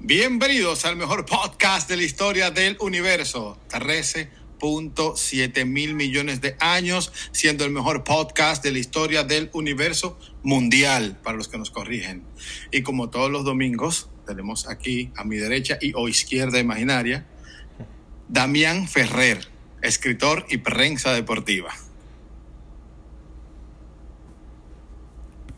[0.00, 3.58] Bienvenidos al mejor podcast de la historia del universo.
[3.68, 11.18] 13.7 mil millones de años, siendo el mejor podcast de la historia del universo mundial,
[11.24, 12.22] para los que nos corrigen.
[12.70, 17.26] Y como todos los domingos, tenemos aquí a mi derecha y o izquierda imaginaria,
[18.28, 19.48] Damián Ferrer,
[19.82, 21.74] escritor y prensa deportiva.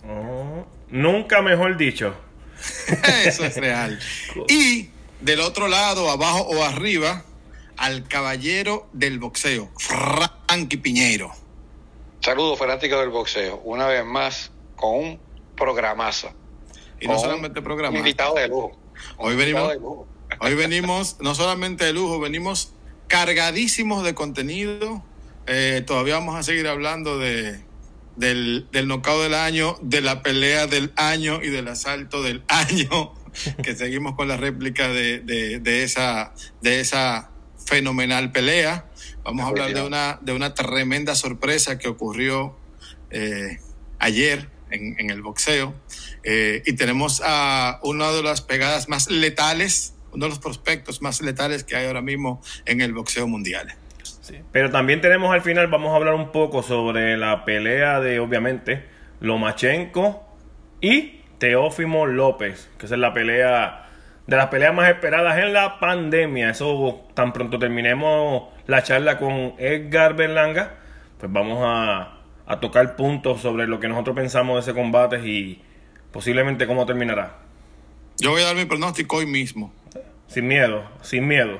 [0.08, 2.29] Oh, nunca mejor dicho.
[3.24, 3.98] Eso es real.
[4.48, 4.88] Y
[5.20, 7.24] del otro lado, abajo o arriba,
[7.76, 11.32] al caballero del boxeo, Frankie Piñeiro.
[12.20, 13.60] Saludos fanáticos del boxeo.
[13.64, 15.20] Una vez más, con un
[15.56, 16.32] programazo.
[17.00, 17.96] Y no solamente programa.
[17.96, 18.72] Invitado de lujo.
[19.16, 19.72] Hoy venimos,
[20.40, 22.72] hoy venimos, no solamente de lujo, venimos
[23.08, 25.02] cargadísimos de contenido.
[25.46, 27.64] Eh, todavía vamos a seguir hablando de,
[28.16, 33.14] del, del knockout del año, de la pelea del año y del asalto del año,
[33.62, 37.30] que seguimos con la réplica de, de, de esa, de esa
[37.64, 38.86] fenomenal pelea.
[39.22, 42.56] Vamos a hablar de una, de una tremenda sorpresa que ocurrió
[43.10, 43.58] eh,
[43.98, 45.74] ayer en, en, el boxeo.
[46.24, 51.20] Eh, y tenemos a una de las pegadas más letales, uno de los prospectos más
[51.20, 53.76] letales que hay ahora mismo en el boxeo mundial.
[54.52, 58.84] Pero también tenemos al final, vamos a hablar un poco sobre la pelea de, obviamente,
[59.20, 60.24] Lomachenko
[60.80, 63.86] y Teófimo López, que esa es la pelea
[64.26, 66.50] de las peleas más esperadas en la pandemia.
[66.50, 70.76] Eso tan pronto terminemos la charla con Edgar Berlanga,
[71.18, 75.62] pues vamos a, a tocar puntos sobre lo que nosotros pensamos de ese combate y
[76.12, 77.38] posiblemente cómo terminará.
[78.18, 79.72] Yo voy a dar mi pronóstico hoy mismo.
[80.26, 81.58] Sin miedo, sin miedo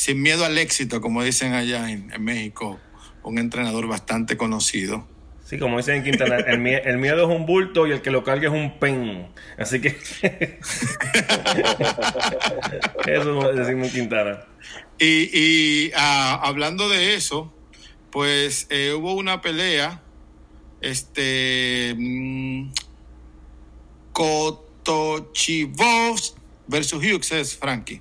[0.00, 2.80] sin miedo al éxito, como dicen allá en, en México,
[3.22, 5.06] un entrenador bastante conocido.
[5.44, 8.24] Sí, como dicen en Quintana, el, el, miedo es un bulto y el que lo
[8.24, 9.28] cargue es un pen.
[9.58, 9.88] Así que.
[13.06, 14.46] eso decimos en Quintana.
[14.98, 15.98] Y, y uh,
[16.44, 17.52] hablando de eso,
[18.10, 20.00] pues eh, hubo una pelea.
[20.80, 21.94] Este.
[21.98, 22.70] Mmm,
[24.14, 25.66] Kotochivos
[26.68, 28.00] versus Hughes es Frankie.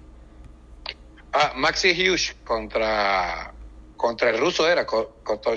[1.34, 3.54] Ah, Maxi Hughes contra,
[3.96, 5.54] contra el ruso era, contra,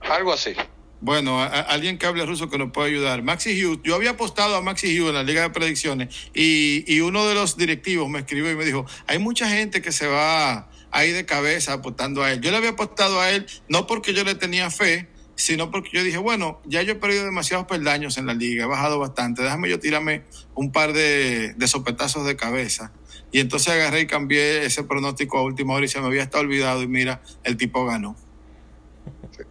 [0.00, 0.54] algo así.
[1.00, 3.22] Bueno, a, alguien que hable ruso que nos pueda ayudar.
[3.22, 7.00] Maxi Hughes, yo había apostado a Maxi Hughes en la Liga de Predicciones y, y
[7.00, 10.68] uno de los directivos me escribió y me dijo, hay mucha gente que se va
[10.90, 12.40] ahí de cabeza apostando a él.
[12.40, 16.02] Yo le había apostado a él no porque yo le tenía fe, sino porque yo
[16.02, 19.68] dije, bueno, ya yo he perdido demasiados peldaños en la liga, he bajado bastante, déjame
[19.68, 20.24] yo tirarme
[20.56, 22.90] un par de, sopetazos de cabeza.
[23.30, 26.42] Y entonces agarré y cambié ese pronóstico a última hora y se me había estado
[26.42, 28.16] olvidado y mira, el tipo ganó.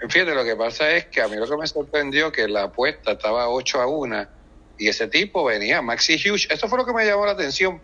[0.09, 3.13] Fíjate, lo que pasa es que a mí lo que me sorprendió que la apuesta
[3.13, 4.27] estaba 8 a 1
[4.79, 7.79] y ese tipo venía, Maxi Hughes, eso fue lo que me llamó la atención.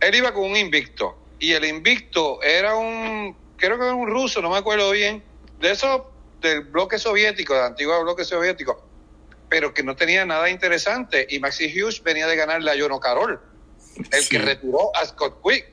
[0.00, 4.42] Él iba con un invicto y el invicto era un, creo que era un ruso,
[4.42, 5.22] no me acuerdo bien,
[5.60, 6.11] de eso
[6.42, 8.86] del bloque soviético, del antiguo bloque soviético,
[9.48, 13.40] pero que no tenía nada interesante y Maxi Hughes venía de ganarle a Jono Carol
[14.10, 14.28] el sí.
[14.30, 15.66] que retiró a Scott Quick.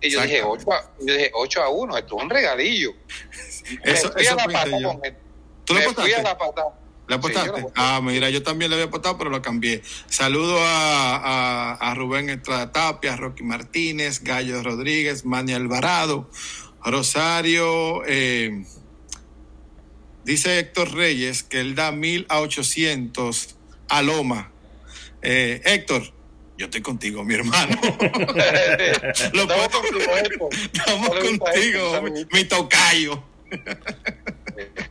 [0.00, 2.92] Y yo dije, 8 a, yo dije 8 a 1, esto es un regalillo.
[3.84, 4.88] Eso, me fui eso a la pata yo.
[4.88, 5.16] con él.
[5.64, 6.14] ¿Tú me fui apostaste?
[6.16, 6.62] a la pata.
[7.06, 7.60] ¿Le apostaste?
[7.60, 9.82] Sí, ah, mira, yo también le había apostado, pero lo cambié.
[10.08, 16.28] Saludo a, a, a Rubén Estrada Tapia, Rocky Martínez, Gallo Rodríguez, Manny Alvarado,
[16.84, 18.02] Rosario.
[18.06, 18.64] Eh,
[20.24, 23.56] dice Héctor Reyes que él da mil a 800
[23.88, 24.50] a Loma.
[25.22, 26.02] Eh, Héctor,
[26.58, 27.78] yo estoy contigo, mi hermano.
[29.32, 30.48] Lo Estamos puedo- contigo.
[30.72, 32.02] Estamos contigo,
[32.32, 33.22] mi, tocayo.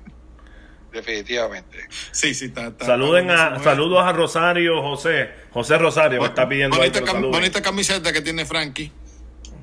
[0.91, 1.77] Definitivamente.
[2.11, 2.67] Sí, sí, está.
[2.67, 5.29] está Saluden está a, saludos a Rosario José.
[5.51, 8.91] José Rosario que está pidiendo ahí bonita, lo cam- bonita camiseta que tiene Frankie.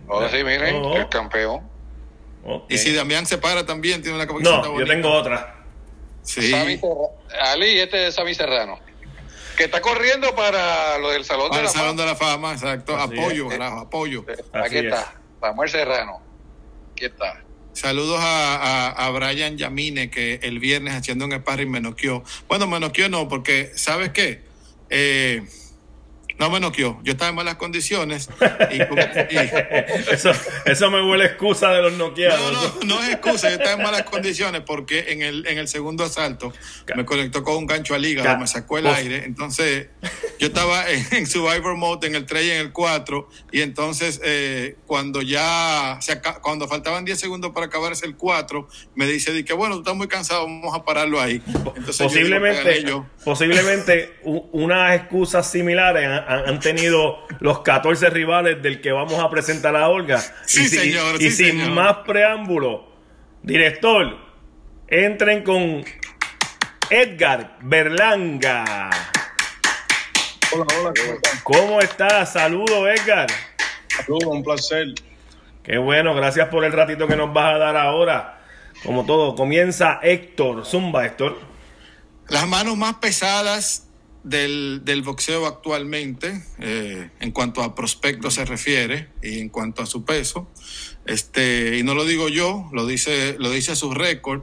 [0.08, 0.96] Ahora sí, miren, Oh.
[0.96, 1.68] el campeón.
[2.44, 2.70] Ok.
[2.72, 4.90] Y si Damián se para también, tiene una camiseta No, yo bonita.
[4.94, 5.57] tengo otra.
[6.28, 6.50] Sí.
[6.50, 6.78] Sammy
[7.40, 8.78] Ali, este es Sammy Serrano.
[9.56, 12.02] Que está corriendo para lo del Salón Para de el la Salón Fama.
[12.02, 12.96] de la Fama, exacto.
[12.96, 13.50] Así apoyo, es.
[13.58, 14.24] carajo, apoyo.
[14.28, 16.20] Aquí Así está, Samuel Serrano.
[16.92, 17.42] Aquí está.
[17.72, 22.22] Saludos a, a, a Brian Yamine, que el viernes haciendo un sparring me noqueó.
[22.46, 24.42] Bueno, me noqueó no, porque, ¿sabes qué?
[24.90, 25.42] Eh,
[26.38, 26.98] no me noqueó.
[27.02, 28.28] Yo estaba en malas condiciones.
[28.70, 28.76] Y,
[29.34, 30.30] y- Eso,
[30.64, 32.52] eso me huele excusa de los noqueados.
[32.52, 35.68] No, no, no es excusa, yo estaba en malas condiciones porque en el, en el
[35.68, 36.52] segundo asalto
[36.94, 38.96] me conectó con un gancho al hígado, me sacó el Uf.
[38.96, 39.24] aire.
[39.24, 39.88] Entonces,
[40.38, 44.20] yo estaba en, en Survivor Mode, en el 3 y en el 4, y entonces
[44.24, 49.44] eh, cuando ya, se cuando faltaban 10 segundos para acabarse el 4, me dice, di
[49.44, 51.42] que bueno, tú estás muy cansado, vamos a pararlo ahí.
[51.46, 53.06] Entonces, yo digo, posiblemente, "Pegaré yo".
[53.24, 59.74] posiblemente unas excusas similares han, han, tenido los 14 rivales del que vamos a presentar
[59.74, 60.20] a Olga.
[60.44, 61.16] Sí, y, señor.
[61.16, 61.70] Y, sí, sin señor.
[61.70, 62.86] más preámbulo,
[63.42, 64.18] director,
[64.86, 65.84] entren con
[66.90, 68.90] Edgar Berlanga.
[70.52, 71.40] Hola, hola, ¿cómo están?
[71.42, 72.32] ¿Cómo estás?
[72.34, 73.28] Saludos, Edgar.
[73.88, 74.86] Saludos, un placer.
[75.62, 78.42] Qué bueno, gracias por el ratito que nos vas a dar ahora.
[78.84, 80.66] Como todo, comienza Héctor.
[80.66, 81.38] Zumba, Héctor.
[82.28, 83.87] Las manos más pesadas
[84.22, 89.86] del, del boxeo actualmente, eh, en cuanto a prospecto se refiere y en cuanto a
[89.86, 90.48] su peso.
[91.06, 94.42] Este, y no lo digo yo, lo dice, lo dice su récord.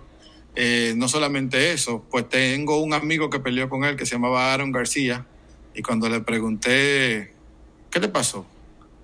[0.55, 4.53] Eh, no solamente eso, pues tengo un amigo que peleó con él que se llamaba
[4.53, 5.25] Aaron García.
[5.73, 7.33] Y cuando le pregunté,
[7.91, 8.47] ¿qué le pasó?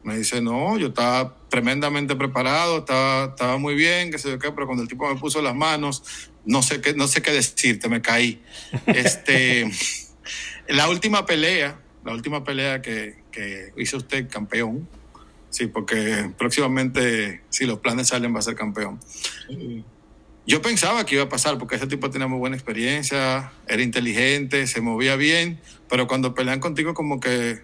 [0.03, 4.51] Me dice, no, yo estaba tremendamente preparado, estaba, estaba muy bien, qué sé yo qué,
[4.51, 7.87] pero cuando el tipo me puso las manos, no sé qué, no sé qué decirte,
[7.89, 8.41] me caí.
[8.87, 9.69] Este,
[10.71, 14.87] la última pelea, la última pelea que, que hizo usted campeón,
[15.49, 18.99] sí, porque próximamente, si los planes salen, va a ser campeón.
[20.47, 24.65] Yo pensaba que iba a pasar porque ese tipo tenía muy buena experiencia, era inteligente,
[24.65, 25.59] se movía bien,
[25.89, 27.63] pero cuando pelean contigo como que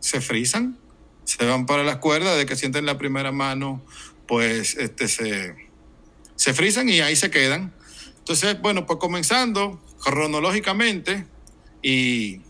[0.00, 0.78] se frisan,
[1.24, 3.84] se van para las cuerdas, de que sienten la primera mano,
[4.26, 5.54] pues este, se,
[6.34, 7.72] se frisan y ahí se quedan.
[8.18, 11.26] Entonces, bueno, pues comenzando cronológicamente
[11.82, 12.40] y,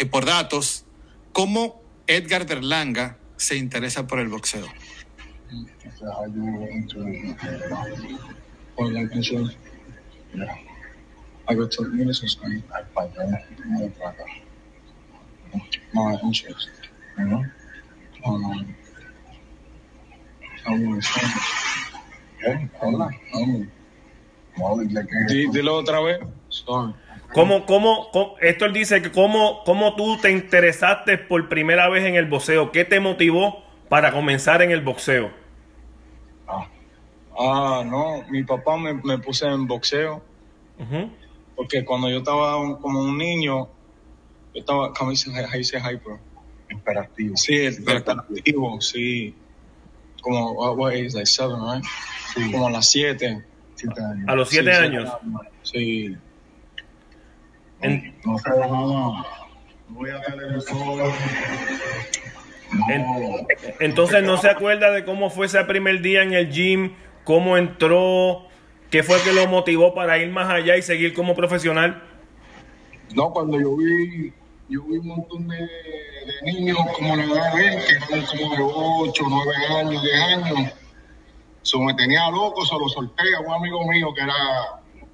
[0.00, 0.84] y por datos,
[1.32, 4.66] ¿cómo Edgar Berlanga se interesa por el boxeo?
[25.52, 26.20] Dilo otra vez.
[26.48, 26.94] Sorry.
[27.32, 32.14] ¿Cómo, cómo, cómo- Héctor dice que cómo, cómo tú te interesaste por primera vez en
[32.16, 32.72] el boxeo.
[32.72, 35.30] ¿Qué te motivó para comenzar en el boxeo?
[37.40, 40.22] Ah, no, mi papá me, me puse en boxeo
[41.54, 43.68] porque cuando yo estaba un- como un niño,
[44.54, 46.18] yo estaba, ¿cómo dice, hyper?
[46.70, 47.36] Imperativo.
[47.36, 49.34] Sí, hiperactivo, sí.
[50.20, 51.84] Como, what, age, like seven, right?
[52.34, 52.50] Sí.
[52.52, 53.44] Como a las siete.
[53.74, 54.24] Siete años.
[54.28, 55.12] A los siete Sí, años.
[55.62, 56.16] Sí.
[57.80, 59.24] En- No.
[59.90, 61.12] Voy a televisor.
[62.90, 63.04] En-
[63.80, 66.92] entonces no se acuerda de cómo fue ese primer día en el gym,
[67.24, 68.46] cómo entró,
[68.90, 72.02] qué fue que lo motivó para ir más allá y seguir como profesional.
[73.14, 74.32] No, cuando yo vi,
[74.68, 78.54] yo vi un montón de, de niños como la edad de él, que eran como
[78.56, 80.72] de 8, 9 años, 10 años.
[81.62, 84.34] Eso me tenía loco, se lo solté a un amigo mío que era,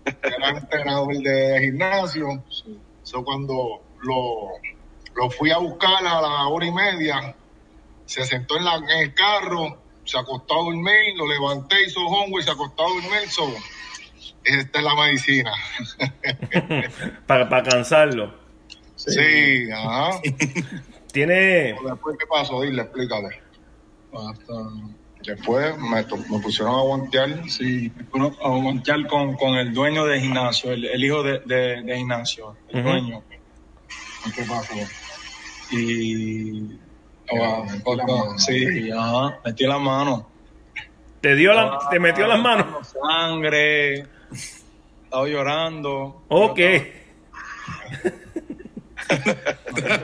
[0.04, 2.42] era entrenador de gimnasio.
[3.02, 4.48] Eso cuando lo,
[5.16, 7.34] lo fui a buscar a la hora y media,
[8.06, 12.38] se sentó en, la, en el carro, se acostó a dormir, lo levanté, hizo hongo
[12.38, 13.28] y se acostó a dormir.
[13.28, 13.52] So,
[14.44, 15.52] esta es la medicina.
[17.26, 18.34] para, cansarlo.
[18.96, 20.20] Sí, ajá.
[21.12, 22.60] Tiene, Después, ¿qué pasó?
[22.62, 23.40] Dile, explícale.
[24.12, 24.52] Hasta,
[25.26, 27.48] Después me, to- me pusieron a guantear.
[27.48, 27.90] sí,
[28.42, 32.56] a montar con, con el dueño del gimnasio, el, el hijo de, de, de gimnasio,
[32.68, 33.22] el dueño.
[34.34, 34.74] ¿Qué pasó?
[35.72, 36.78] Y.
[37.32, 38.38] Ah, ah, metí la mano.
[38.38, 40.28] sí, ajá, metí la mano.
[41.22, 42.94] te dio la, te metió las manos.
[43.08, 44.06] Sangre.
[45.04, 46.24] Estaba llorando.
[46.28, 46.60] Ok.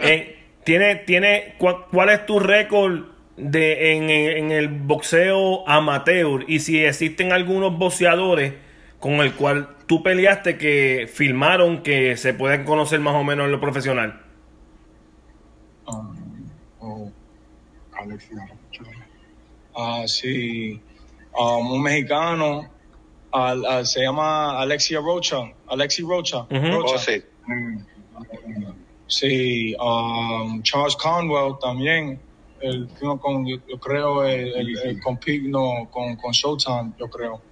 [0.02, 3.04] Eh, tiene, tiene, ¿cuál, cuál es tu récord
[3.42, 6.44] de en, en- en el boxeo amateur?
[6.48, 8.54] Y si existen algunos boxeadores
[8.98, 13.52] con el cual tú peleaste que filmaron que se pueden conocer más o menos en
[13.52, 14.20] lo profesional.
[15.86, 16.02] Ah,
[16.82, 17.10] Oh,
[18.00, 18.38] Alexia.
[19.76, 20.80] Ah, sí.
[21.38, 22.68] Um, un mexicano
[23.32, 25.38] al- al- se llama Alexia Rocha.
[25.68, 26.46] Alexi Rocha.
[26.50, 27.22] Oh, sí.
[27.46, 27.78] Mm.
[29.06, 29.74] Sí.
[29.80, 32.18] um, Charles Conwell también.
[32.60, 32.88] El,
[33.20, 37.42] con, yo, yo creo, el, el, el compete, no, con, con Showtime, yo creo.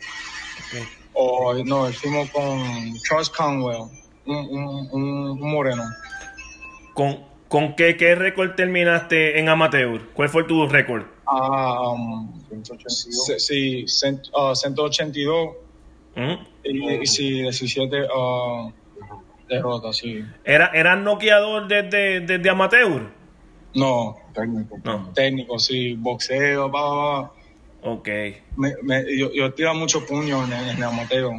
[1.15, 3.83] O no, el fuimos con Charles Conwell,
[4.27, 5.83] un, un, un- moreno.
[6.95, 10.09] ¿Con, con qué, qué récord terminaste en amateur?
[10.13, 11.05] ¿Cuál fue tu récord?
[11.27, 13.25] Ah, um, 182.
[13.27, 15.49] se- sí, cent- ah, 182
[16.17, 16.39] Ujú.
[16.65, 18.71] y, y sí, 17 ah,
[19.49, 20.23] derrotas, sí.
[20.45, 23.11] ¿Era, ¿Eras noqueador desde, desde amateur?
[23.75, 24.77] No, Técnico.
[24.85, 25.13] No.
[25.15, 27.33] técnico, sí, boxeo, pa, pa, pa.
[27.91, 28.09] Ok,
[28.57, 31.33] Me, me- yo, yo tiro muchos puños en, el- en el amateur.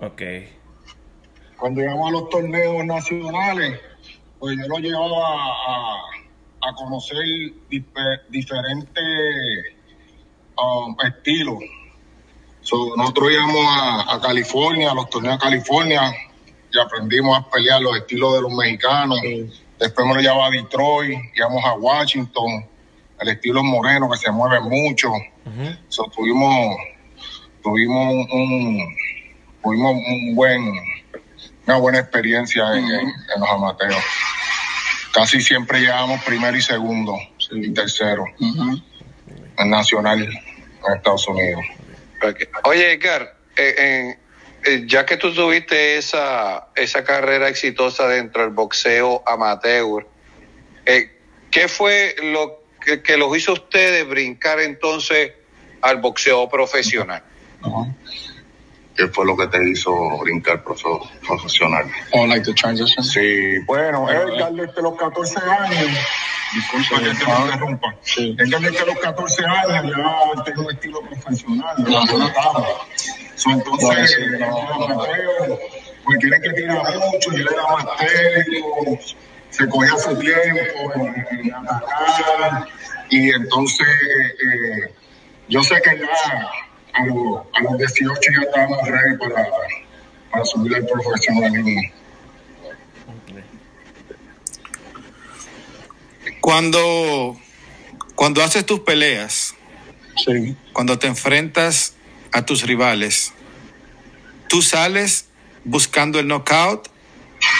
[0.00, 0.22] ok.
[1.56, 3.78] Cuando llegamos a los torneos nacionales,
[4.38, 5.96] pues yo lo llevaba a,
[6.62, 7.18] a conocer
[7.70, 9.04] dife- diferentes
[10.56, 11.58] um, estilos.
[12.62, 16.12] So, nosotros íbamos a, a California, a los torneos de California,
[16.72, 19.18] y aprendimos a pelear los estilos de los mexicanos.
[19.80, 22.66] Después me lo llevaba a Detroit, íbamos a Washington,
[23.18, 25.10] el estilo moreno que se mueve mucho.
[25.88, 26.76] So, tuvimos,
[27.62, 28.96] tuvimos un, un-
[29.62, 30.62] tuvimos un buen,
[31.66, 34.02] una buena experiencia en, en- en los amateos.
[35.14, 37.16] Casi siempre llegábamos primero y segundo
[37.50, 38.24] y tercero
[39.58, 41.62] en nacional en Estados Unidos.
[42.22, 42.36] Ok.
[42.64, 44.19] Oye, Edgar, eh, en-
[44.64, 50.06] eh, ya que tú tuviste esa, esa carrera exitosa dentro del boxeo amateur,
[50.86, 51.10] eh,
[51.50, 55.32] ¿qué fue lo que, que los hizo a ustedes brincar entonces
[55.82, 57.22] al boxeo profesional?
[58.96, 61.90] ¿Qué fue lo que te hizo brincar profe- profesional?
[62.12, 63.02] Oh, like the transition.
[63.02, 65.88] Sí, bueno, Edgar desde los 14 años,
[66.52, 71.84] disculpa que te interrumpa, Edgar desde los 14 años ya tenía un estilo profesional, ya
[72.12, 72.66] lo notaba.
[73.40, 74.18] So, entonces,
[76.04, 78.98] pues tienen que tirar mucho, y él era más técnico,
[79.48, 82.66] se cogía su tiempo en, atacar,
[83.08, 84.92] y entonces eh,
[85.48, 86.48] yo sé que ya
[86.92, 89.46] a, los- a los 18 ya estábamos ready para,
[90.30, 91.80] para subir al profesionalismo.
[96.40, 97.36] Cuando,
[98.14, 99.54] cuando haces tus peleas,
[100.24, 100.54] Sí.
[100.72, 101.94] cuando te enfrentas
[102.32, 103.32] a tus rivales,
[104.48, 105.28] ¿tú sales
[105.64, 106.88] buscando el knockout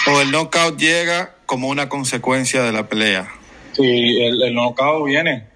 [0.07, 3.29] o el knockout llega como una consecuencia de la pelea?
[3.73, 5.47] Sí, el, el knockout viene.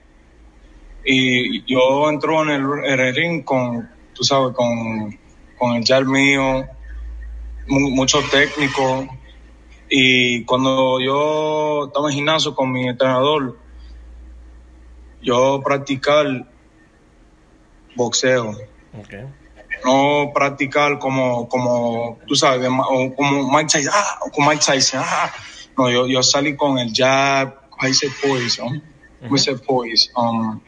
[1.05, 5.17] Y yo entro en el, ring con, tú sabes, con,
[5.57, 6.65] con el jab mío,
[7.67, 9.07] mu- mucho técnico.
[9.89, 13.59] Y cuando yo estaba en gimnasio con mi entrenador,
[15.21, 16.47] yo practicar
[17.95, 18.57] boxeo.
[19.83, 25.01] No practicar como, como tú sabes, o como Mike Tyson, ah, o como Mike Tyson,
[25.03, 25.31] ah.
[25.77, 28.79] No, yo, yo salí con el jab, you say poise, um,
[29.21, 30.09] ¿cómo se poise?
[30.15, 30.59] Um,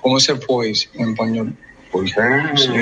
[0.00, 1.56] ¿Cómo se poise en español?
[1.92, 2.74] Pues tranquilo.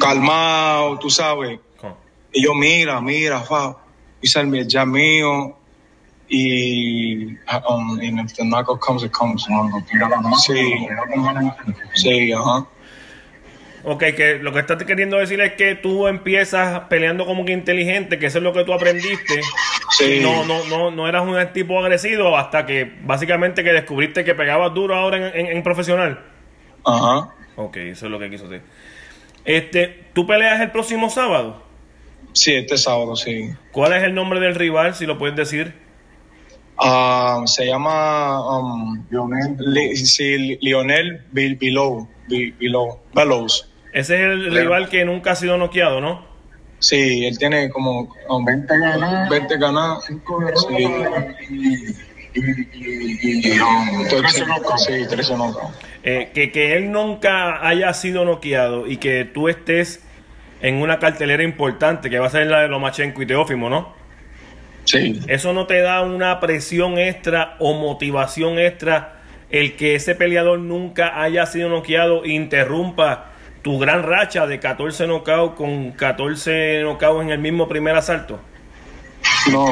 [0.00, 1.60] Calmado, tú sabes.
[1.76, 1.94] Con-
[2.32, 3.76] Y yo, mira, mira, fa,
[4.20, 5.58] y salme el jab mío,
[6.34, 7.26] y,
[7.68, 9.46] um, and if the knockout comes, it comes.
[10.46, 10.88] Sí.
[11.94, 12.66] Sí, ajá.
[13.84, 18.18] Ok, que lo que estás queriendo decir es que tú empiezas peleando como que inteligente,
[18.18, 19.42] que eso es lo que tú aprendiste.
[19.90, 20.20] Sí.
[20.22, 24.72] No, no, no, no eras un tipo agresivo hasta que básicamente que descubriste que pegabas
[24.72, 26.20] duro ahora en, en- en profesional.
[26.84, 27.34] Ajá.
[27.56, 28.64] Ok, eso es lo que quiso decir.
[29.44, 31.62] Este, ¿tú peleas el próximo sábado?
[32.32, 33.50] Sí, este sábado, sí.
[33.72, 35.74] ¿Cuál es el nombre del rival, si lo puedes decir?
[36.84, 41.22] Ah, se llama um, Lionel, Li- sí, Lionel
[43.14, 43.68] Bellows.
[43.92, 46.24] Ese es el rival que nunca ha sido noqueado, ¿no?
[46.78, 50.04] Sí, él tiene como um, 20 ganadas, 20 ganadas.
[50.06, 50.66] 5 derrotas
[51.46, 51.54] Sí.
[51.54, 52.42] y, y,
[52.74, 54.84] y, y, y, um, 13 knockouts.
[54.86, 55.76] Sí, 13 knockouts.
[56.02, 60.02] Eh, que, que él nunca haya sido noqueado y que tú estés
[60.62, 63.94] en una cartelera importante que va a ser la de Lomachenko y Teófimo, ¿no?
[64.84, 65.20] Sí.
[65.28, 69.20] ¿Eso no te da una presión extra o motivación extra
[69.50, 75.06] el que ese peleador nunca haya sido noqueado e interrumpa tu gran racha de 14
[75.06, 78.40] knockouts con 14 knockouts en el mismo primer asalto?
[79.50, 79.66] No,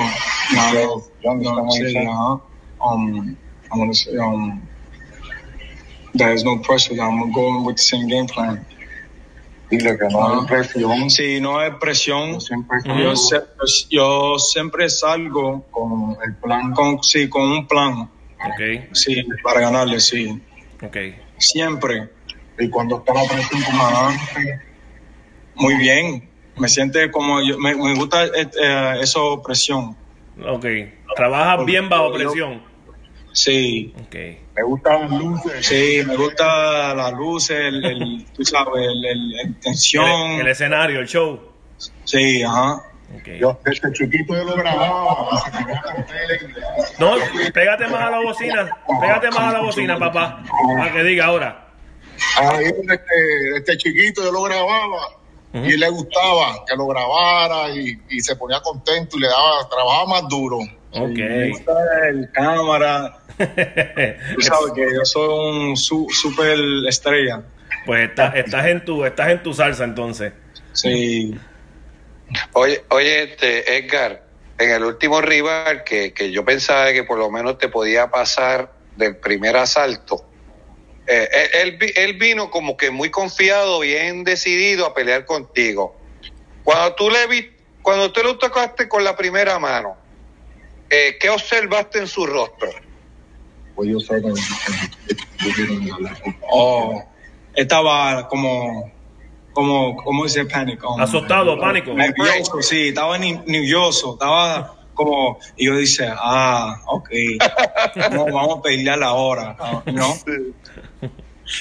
[0.55, 2.11] no, no, diciendo.
[2.11, 2.40] ajá.
[2.83, 3.37] Um,
[3.73, 4.67] I want to say, um,
[6.14, 6.95] there's no pressure.
[7.00, 8.64] I'm going with the same game plan.
[9.71, 11.11] Dile que no hay presión.
[11.11, 12.35] Sí, no hay presión.
[12.35, 13.43] Yo siempre Yo, se-
[13.91, 16.73] yo siempre salgo con el plan.
[16.73, 18.03] con, sí, con un plan.
[18.03, 20.41] Ok, Sí, para ganarle, sí.
[20.83, 20.97] ok.
[21.39, 22.09] Siempre.
[22.59, 24.61] Y cuando está la presión, como antes,
[25.55, 26.29] Muy bien.
[26.59, 29.97] Me siente como yo, me, me gusta eh, eh, eso presión.
[30.47, 30.67] Ok.
[31.17, 32.62] Trabajas bien bajo presión.
[33.32, 33.94] Sí.
[34.06, 34.14] Ok.
[34.56, 35.66] me gustan las luces.
[35.66, 40.04] Sí, me gusta la luz, el, el- tú sabes, el, el- el tensión.
[40.32, 41.40] El, el escenario, el show.
[42.04, 42.82] Sí, ajá.
[43.16, 43.26] Ok.
[43.40, 45.42] Yo desde chiquito yo lo grababa.
[46.99, 47.14] No,
[47.52, 48.70] pégate más a la bocina.
[49.00, 50.42] Pégate más a la bocina, papá.
[50.78, 51.66] Para que diga ahora.
[52.38, 55.08] Ahí desde, desde chiquito yo lo grababa.
[55.52, 60.06] Y le gustaba que lo grabara y, y se ponía contento y le daba, trabajaba
[60.06, 60.58] más duro.
[60.94, 61.50] Me Ok.
[61.52, 61.72] gusta
[62.08, 63.16] el cámara.
[64.35, 67.42] Tú sabes que yo soy un su, super estrella.
[67.87, 70.32] Pues estás, estás en tu, estás en tu salsa entonces.
[70.73, 71.35] Sí.
[72.52, 74.23] Oye, oye, este, Edgar,
[74.59, 78.73] en el último rival que, que yo pensaba que por lo menos te podía pasar
[78.97, 80.25] del primer asalto.
[81.06, 85.99] Eh, él, él vino como que muy confiado, bien decidido a pelear contigo.
[86.62, 87.50] Cuando tú le vi,
[87.82, 89.97] cuando tú lo tocaste con la primera mano,
[90.88, 92.70] eh, ¿qué observaste en su rostro?
[93.84, 94.32] Yo sé que
[96.50, 97.02] Oh,
[97.54, 98.90] estaba como,
[99.52, 100.99] como, ¿cómo dice pánico?
[101.00, 101.92] Asustado, pánico.
[101.94, 107.10] Nervioso, sí, estaba nervioso, estaba como, y yo dice, ah, ok,
[108.12, 109.56] no, vamos a pelear ahora,
[109.87, 110.14] ¿no?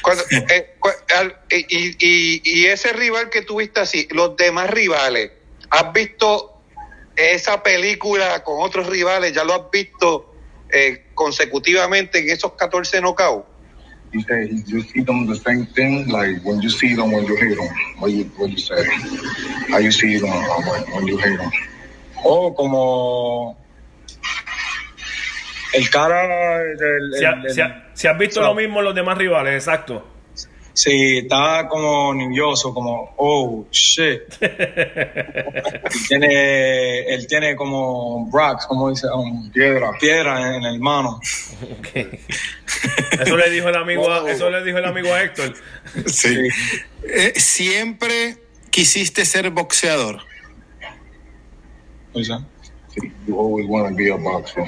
[0.03, 1.65] Cuando, eh, cu- al- y,
[1.99, 5.31] y- y ese rival que tuviste así, los demás rivales,
[5.69, 6.53] ¿has visto
[7.15, 9.33] esa película con otros rivales?
[9.33, 10.33] ¿Ya lo has visto
[10.71, 13.45] eh, consecutivamente en esos 14 knockouts?
[14.11, 17.25] he said he you see them the same thing like when you see them when
[17.27, 17.69] you hate them.
[17.99, 18.81] What you what you say?
[19.69, 21.51] How you see them when, you hate them?
[22.23, 23.55] O como
[25.73, 27.13] el cara del...
[27.13, 29.53] Si, ha- el- el- si ha- si has visto lo mismo en los demás rivales,
[29.53, 30.07] exacto.
[30.79, 34.21] Sí, estaba como nervioso, como, oh, shit.
[34.39, 39.91] él, tiene, él tiene como rocks, como dice, um, Piedra.
[39.99, 41.19] piedra en el mano.
[43.19, 45.53] Eso le dijo el amigo a, eso le dijo el amigo a Héctor.
[46.05, 46.47] Sí.
[47.03, 48.37] Eh, siempre
[48.69, 50.21] quisiste ser boxeador.
[53.27, 54.65] You always want to be a boxer.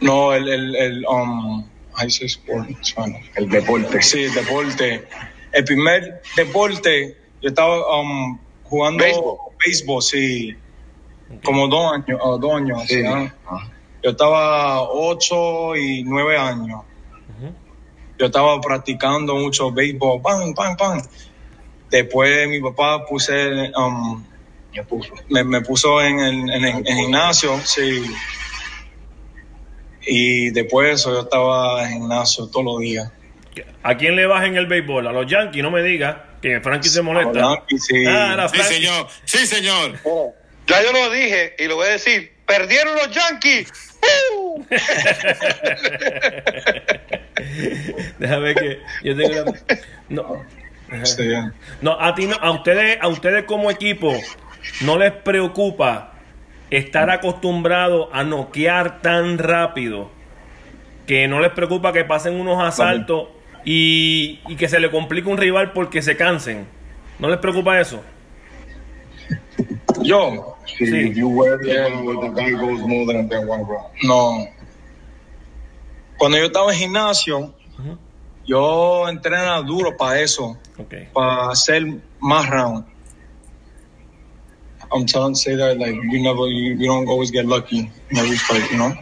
[0.00, 3.30] No, el, el, el um, I say sport, in Spanish.
[3.36, 4.00] El deporte.
[4.02, 5.08] Sí, el deporte.
[5.52, 9.36] El primer deporte, yo estaba um, jugando Béisbol.
[9.64, 10.56] béisbol, sí.
[11.44, 12.82] Como dos años, ah, dos años.
[12.86, 12.96] Sí.
[12.96, 13.02] ¿sí?
[13.02, 13.30] ¿no?
[13.46, 13.70] Ah.
[14.02, 16.82] Yo estaba ocho y nueve años.
[18.18, 21.02] Yo estaba practicando mucho béisbol, pam, pam, pam.
[21.90, 24.24] Después mi papá puse, um,
[24.74, 25.12] Me puso.
[25.28, 28.02] me, me puso en el, en el- en el gimnasio, sí.
[30.06, 33.10] Y después de eso yo estaba en gimnasio todos los días.
[33.82, 35.06] ¿A quién le vas en el béisbol?
[35.06, 37.32] A los Yankees, no me digas que Frankie se molesta.
[37.32, 38.04] Los Yankees, sí.
[38.06, 39.06] Ah, señor.
[39.24, 39.98] Sí, señor.
[40.66, 42.32] Ya yo lo dije y lo voy a decir.
[42.46, 43.72] Perdieron los Yankees.
[44.36, 44.64] ¡Uh!
[48.18, 49.54] Déjame que yo tengo la-
[50.08, 50.44] no,
[51.04, 51.28] Sí.
[51.82, 54.12] no, a ti no, a ustedes, a ustedes como equipo
[54.80, 56.14] no les preocupa
[56.70, 60.10] estar acostumbrados a noquear tan rápido
[61.06, 63.28] que no les preocupa que pasen unos asaltos
[63.64, 66.66] y, y que se le complique un rival porque se cansen.
[67.18, 68.00] ¿No les preocupa eso?
[70.02, 71.12] Yo, Sí.
[74.04, 74.46] no.
[76.16, 77.54] Cuando yo estaba en gimnasio,
[78.46, 80.58] yo entrenaba duro para eso,
[81.12, 81.84] para hacer
[82.20, 82.84] más round.
[84.92, 88.36] I'm telling say that like you never you, you don't always get lucky in every
[88.36, 88.92] fight, you know?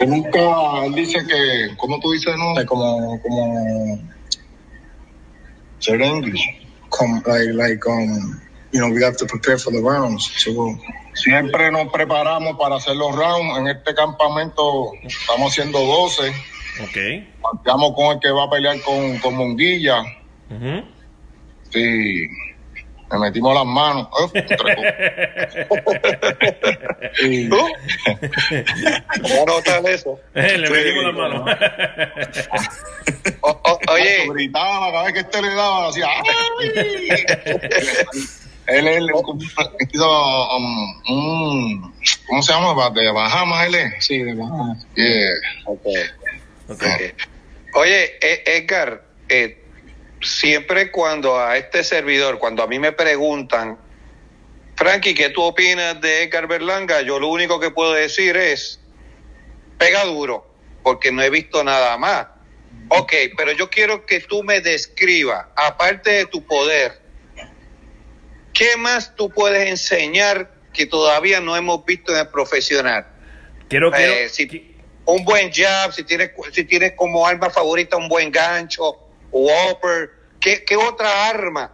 [0.00, 2.54] Nunca, él dice que, ¿cómo tú dices, no?
[2.54, 3.98] Like como como
[5.80, 6.40] Ser English.
[6.90, 8.40] come like like um
[8.72, 10.30] you know we have to prepare for the rounds.
[10.42, 10.76] So
[11.14, 13.58] Siempre nos preparamos para hacer los rounds.
[13.58, 16.28] En este campamento estamos haciendo 12.
[16.82, 16.96] Ok.
[17.58, 20.02] Estamos con el que va a pelear con, con Munguilla.
[20.50, 20.84] Ujú.
[21.70, 22.28] Sí.
[23.12, 24.08] Me metimos las manos.
[29.10, 30.18] A anotar eso.
[30.34, 31.44] Le metimos la mano.
[33.40, 36.22] O- o- oye, gritaba cada vez que este le daba, hacía ¡ay!
[38.66, 39.00] él es
[40.56, 41.94] um, un-
[42.28, 42.90] ¿cómo se llama?
[42.90, 44.04] De Bahamas, él es.
[44.06, 44.86] sí, de Bahamas.
[44.94, 45.34] Yeah.
[45.66, 45.86] Ok.
[46.68, 46.84] Ok.
[47.74, 49.59] Oye, eh, Edgar, eh,
[50.22, 53.78] siempre cuando a este servidor, cuando a mí me preguntan,
[54.76, 57.02] Frankie, ¿qué tú opinas de Edgar Berlanga?
[57.02, 58.80] Yo lo único que puedo decir es,
[59.78, 60.46] pega duro,
[60.82, 62.26] porque no he visto nada más.
[62.88, 67.00] Ok, pero yo quiero que tú me describas, aparte de tu poder,
[68.52, 73.06] ¿qué más tú puedes enseñar que todavía no hemos visto en el profesional?
[73.68, 78.30] Quiero, Eh, si- un buen jab, si tienes, si tienes como arma favorita un buen
[78.30, 78.98] gancho
[79.32, 81.72] o upper, ¿qué, qué otra arma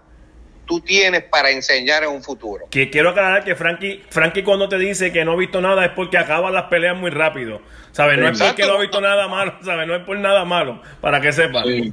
[0.66, 2.66] tú tienes para enseñar en un futuro?
[2.70, 5.92] que quiero aclarar que Frankie, Frankie cuando te dice que no ha visto nada es
[5.92, 7.60] porque acaba las peleas muy rápido.
[7.92, 8.18] ¿Sabes?
[8.18, 9.86] No es porque no ha visto nada malo, ¿sabes?
[9.86, 11.62] No es por nada malo, para que sepa.
[11.64, 11.90] Sí.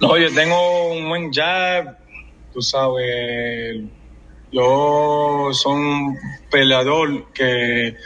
[0.00, 1.96] No, yo tengo un buen jab,
[2.52, 3.80] tú sabes.
[4.52, 6.18] Yo soy un
[6.50, 7.96] peleador que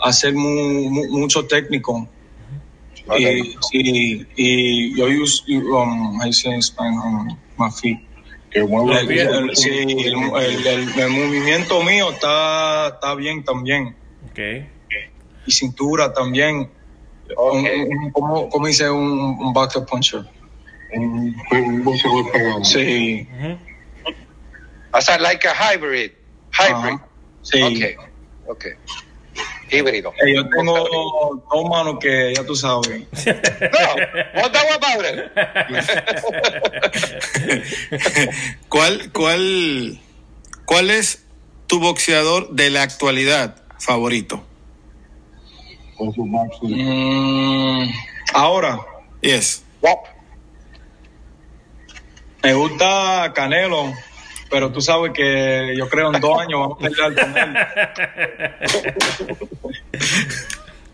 [0.00, 2.08] hace mu- mu- mucho técnico.
[3.18, 7.98] Y, y, y yo use, um, I say in Spanish, um, my feet.
[8.52, 13.96] El, el- sí, el, el- el- el movimiento mío está, está bien también.
[14.30, 14.38] Ok.
[15.46, 16.70] Y cintura también.
[17.36, 20.24] Un, un- como, como dice un, un boxer puncher.
[20.94, 22.64] un, un boxeador pegado.
[22.64, 23.28] Sí.
[23.38, 23.58] Ujú.
[24.92, 26.12] O sea, like a hybrid.
[26.52, 26.94] Hybrid.
[26.94, 27.08] Ajá.
[27.42, 27.60] Sí.
[27.62, 28.08] Ok,
[28.50, 28.64] ok.
[29.74, 30.12] Híbrido.
[30.24, 33.02] Eh, yo tengo dos manos que ya tú sabes.
[33.24, 35.30] No, that about it?
[38.68, 40.00] ¿Cuál, cuál,
[40.64, 41.24] ¿Cuál es
[41.66, 44.42] tu boxeador de la actualidad favorito?
[46.60, 47.88] Mm,
[48.34, 48.78] ahora,
[49.20, 49.64] Yes.
[52.42, 53.92] me gusta Canelo,
[54.54, 57.54] pero tú sabes que yo creo en dos años vamos a pelear con él.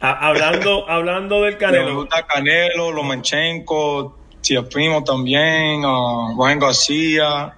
[0.03, 1.95] Ha- hablando, hablando del Me Canelo.
[1.97, 7.55] gusta Canelo, Lomachenko, Tiafimo también, ah, Ryan García,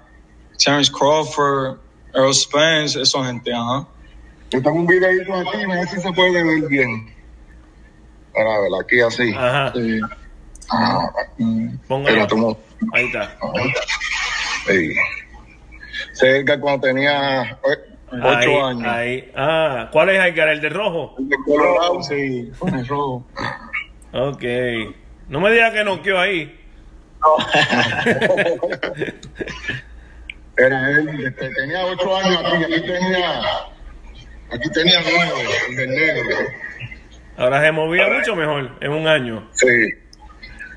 [0.59, 1.79] Terence Crawford,
[2.13, 3.87] Earl Spence, esa gente, ajá.
[4.51, 7.15] Yo tengo un videito aquí, a ver si se puede ver bien.
[8.35, 9.33] Para ver, aquí así.
[9.37, 9.73] Ajá.
[9.77, 10.01] Sí.
[10.73, 11.09] Ah.
[11.87, 12.05] Póngalo.
[12.17, 12.59] pero tomo.
[12.93, 13.37] Ahí está.
[14.67, 14.95] Sí.
[16.23, 17.57] Sé que cuando tenía eh,
[18.13, 18.87] Ocho Ahí, años.
[18.87, 19.33] ahí.
[19.35, 20.49] Ah, ¿cuál es Edgar?
[20.51, 21.15] ¿El de rojo?
[21.19, 23.27] el de Colorado, Sí, con el rojo.
[24.13, 24.45] Ok.
[25.29, 26.59] No me digas que noqueó ahí.
[30.57, 33.41] era él, este, tenía ocho años aquí, aquí tenía,
[34.53, 36.37] aquí tenía nueve, el del negro.
[37.39, 39.49] Ahora se movía mucho mejor en un año.
[39.53, 39.67] Sí.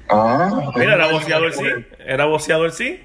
[0.09, 1.65] Ah, Mira, era boxeador sí.
[2.05, 3.01] Era boxeador sí.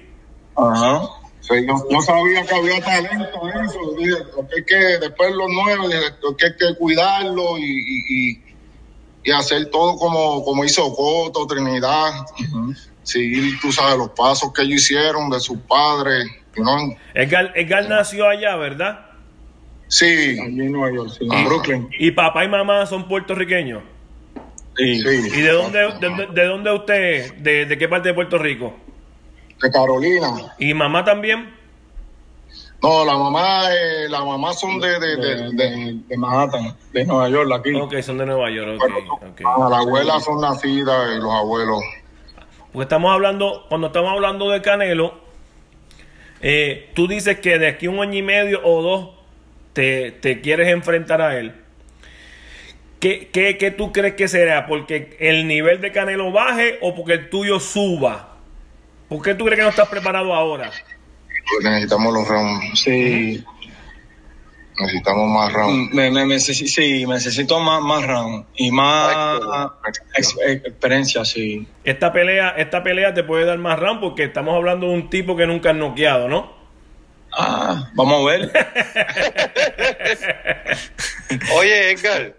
[0.55, 1.01] Ajá.
[1.41, 3.79] Sí, yo, yo sabía que había talento en eso.
[3.97, 7.63] Dije, lo que hay que, después los nueve, dije, lo que hay que cuidarlo y,
[7.63, 8.43] y, y,
[9.23, 12.11] y hacer todo como, como hizo Coto, Trinidad.
[13.03, 16.25] Seguir, tú sabes, los pasos que ellos hicieron de sus padres.
[16.57, 16.95] ¿no?
[17.15, 19.07] Edgar, Edgar nació allá, ¿verdad?
[19.87, 20.05] Sí,
[20.39, 21.27] Allí en Nueva York, sí.
[21.29, 21.89] En Brooklyn.
[21.99, 23.83] Y papá y mamá son puertorriqueños.
[24.77, 25.01] Sí.
[25.01, 25.29] sí.
[25.33, 27.43] ¿Y de dónde, de, de- de dónde usted es?
[27.43, 28.73] ¿De, de qué parte de Puerto Rico?
[29.61, 30.55] De Carolina.
[30.57, 31.61] ¿Y mamá también?
[32.81, 35.15] No, la mamá, eh, la mamá son de, de,
[36.07, 37.75] De, Manhattan, de Nueva York, aquí.
[37.75, 38.81] Ok, son de Nueva York.
[38.81, 39.41] Ok, ok.
[39.45, 41.79] ah, la abuela son nacidas y los abuelos.
[42.73, 45.13] Porque estamos hablando, cuando estamos hablando de Canelo,
[46.41, 49.09] eh, tú dices que de aquí un año y medio o dos
[49.73, 51.53] te, te quieres enfrentar a él.
[52.99, 54.65] ¿Qué, qué, qué tú crees que será?
[54.65, 58.30] ¿Porque el nivel de Canelo baje o porque el tuyo suba?
[59.11, 60.71] ¿Por qué tú crees que no estás preparado ahora?
[60.71, 63.43] Pues necesitamos los rounds, Sí.
[64.79, 65.93] necesitamos más rounds.
[65.93, 69.13] Me, me, necesi- sí, necesito más, más round y más
[69.85, 71.67] ex- ex- experiencia, sí.
[71.83, 75.35] Esta pelea, esta pelea te puede dar más round porque estamos hablando de un tipo
[75.35, 76.53] que nunca has noqueado, ¿no?
[77.33, 78.51] Ah, vamos a ver.
[81.55, 82.33] Oye, Edgar,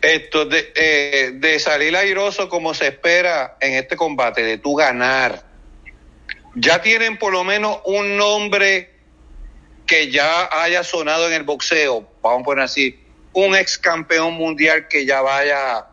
[0.00, 5.44] esto de, eh, de salir airoso como se espera en este combate, de tú ganar,
[6.56, 8.90] ya tienen por lo menos un nombre
[9.86, 12.98] que ya haya sonado en el boxeo, vamos a poner así,
[13.32, 15.86] un ex campeón mundial que ya vaya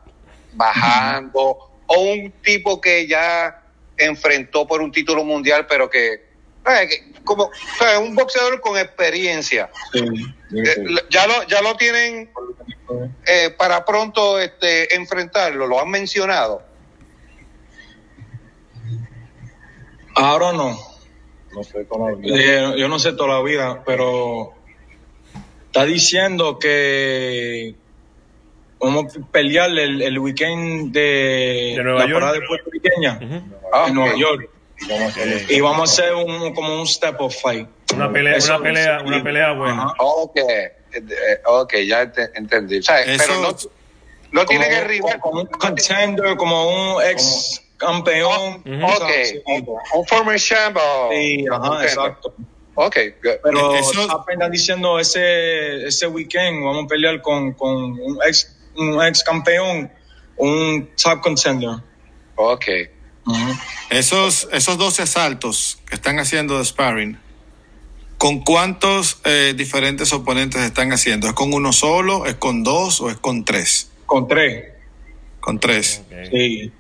[0.54, 3.62] bajando, o un tipo que ya
[3.98, 9.70] enfrentó por un título mundial, pero que, eh, como o sea, un boxeador con experiencia.
[9.92, 10.00] Sí.
[10.56, 12.30] Eh, ya lo ya lo tienen
[13.26, 16.62] eh, para pronto este enfrentarlo lo han mencionado
[20.16, 20.78] Ahora no.
[21.56, 22.34] No sé todavía.
[22.36, 24.54] Eh, yo no sé toda la vida, pero
[25.68, 27.76] está diciendo que
[28.80, 32.14] vamos a pelear el, el weekend de, De Nueva la York.
[32.20, 33.20] parada de puertorriqueña.
[33.72, 34.16] Ah, en Nueva.
[34.18, 34.50] York.
[35.50, 37.68] Y vamos a hacer un, como un step of fight.
[37.96, 39.84] Una pelea, Eso- una pelea, una pelea buena.
[39.84, 39.94] Ajá.
[40.00, 43.56] ok eh, ok ya ente- entendí O sea, Eso- pero no
[44.32, 48.64] no tiene que rival como un contender, como un ex campeón.
[48.84, 49.12] Ok
[49.96, 50.78] un former champ
[51.12, 52.34] Sí, ajá, exacto.
[52.76, 53.32] ok good.
[53.44, 59.04] Pero Eso- apenas diciendo ese, ese weekend vamos a pelear con, con un ex un
[59.04, 59.92] ex campeón,
[60.38, 61.70] un top contender.
[62.36, 62.66] ok.
[63.90, 67.18] Esos, esos 12 asaltos que están haciendo de sparring,
[68.18, 71.28] ¿con cuántos eh, diferentes oponentes están haciendo?
[71.28, 73.92] ¿Es con uno solo, es con dos o es con tres?
[74.08, 74.66] Con tres.
[75.40, 76.02] Con tres.
[76.32, 76.72] Sí.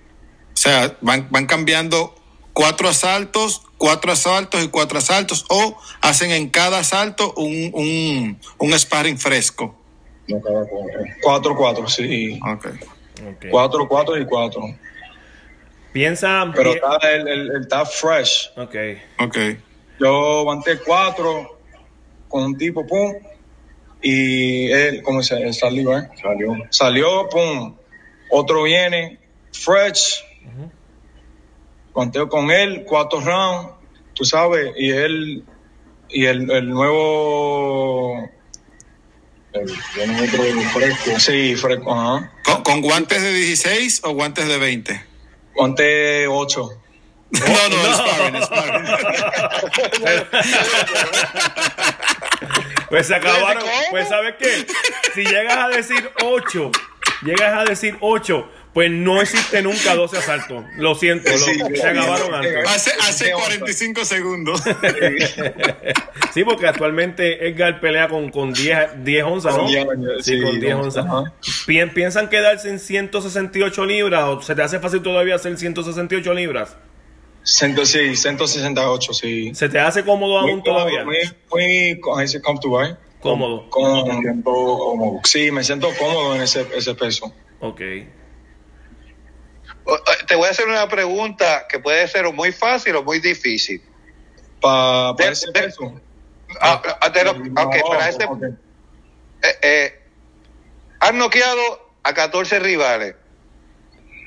[0.64, 2.16] O sea, van, van cambiando
[2.54, 8.80] cuatro asaltos, cuatro asaltos y cuatro asaltos, o hacen en cada asalto un, un, un
[8.80, 9.76] sparring fresco.
[10.30, 11.00] No cada cuatro.
[11.22, 12.40] Cuatro, cuatro, sí.
[12.50, 12.68] Ok.
[13.28, 13.46] Ok.
[13.52, 14.62] Cuatro, cuatro y cuatro.
[15.92, 16.50] Piensa.
[16.56, 18.50] Pero está, el, el- el- está fresh.
[18.56, 18.76] Ok.
[19.20, 19.38] Ok.
[20.00, 21.60] Yo aguanté cuatro
[22.30, 23.16] con un tipo, pum.
[24.02, 25.52] Y él, ¿cómo se llama?
[25.52, 26.10] Salió, ¿eh?
[26.22, 26.56] Salió.
[26.70, 27.76] Salió, pum.
[28.30, 29.20] Otro viene,
[29.52, 30.24] Fresh.
[31.92, 33.72] Conteo con él, cuatro rounds,
[34.14, 35.44] tú sabes, y él,
[36.10, 38.30] y el, el nuevo,
[39.54, 41.20] El- otro fresco.
[41.20, 42.32] sí, fresco, ajá.
[42.44, 45.06] ¿Con, con guantes de 16 o guantes de 20?
[45.56, 46.70] Conté ocho.
[47.32, 48.86] No, no, sparring, sparring.
[52.90, 53.64] Pues se acabaron.
[53.90, 54.66] Pues ¿sabes qué?
[55.16, 56.72] Si llegas a decir 8,
[57.24, 60.64] llegas a decir 8, pues no existe nunca 12 asaltos.
[60.78, 62.34] Lo siento, lo- Sí, se acabaron sí.
[62.34, 62.70] antes.
[62.70, 64.62] Hace, hace Sí, 45 segundos.
[66.34, 69.60] Sí, porque actualmente Edgar pelea con, con 10, 10 onzas, ¿no?
[69.64, 71.06] Con 10 años, Sí, sí, con 10 onzas,
[71.94, 76.76] ¿Piensan quedarse en 168 libras o se te hace fácil todavía hacer 168 libras?
[77.44, 79.54] Ciento, sí, 168, sí.
[79.54, 81.04] ¿Se te hace cómodo aún Muy todavía?
[81.04, 81.18] Muy,
[81.52, 82.96] muy, ahí se comfortable, ¿eh?
[83.20, 83.64] Cómodo.
[83.66, 87.34] Me Con, siento como sí, me siento cómodo en ese, ese peso.
[87.60, 87.82] Ok.
[90.28, 93.84] Te voy a hacer una pregunta que puede ser muy fácil o muy difícil.
[94.62, 95.94] Para ese peso.
[96.62, 98.44] Ah, ok, para este, ok.
[99.42, 99.94] eh, eh,
[101.00, 101.62] has noqueado
[102.04, 103.16] a 14 rivales.